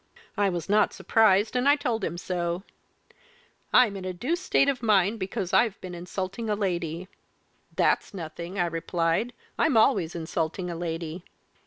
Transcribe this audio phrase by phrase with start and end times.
[0.35, 2.63] I was not surprised, and I told him so.
[3.71, 7.07] 'I'm in a deuce of a state of mind because I've been insulting a lady.'
[7.75, 9.31] 'That's nothing!' I replied.
[9.59, 11.23] 'I'm always insulting a lady.'